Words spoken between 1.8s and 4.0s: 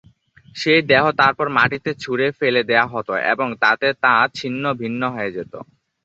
ছুড়ে ফেলে দেয়া হত এবং তাতে